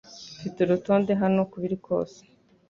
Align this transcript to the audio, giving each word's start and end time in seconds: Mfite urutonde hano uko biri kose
Mfite 0.37 0.57
urutonde 0.61 1.11
hano 1.21 1.37
uko 1.45 1.55
biri 1.63 1.77
kose 1.85 2.19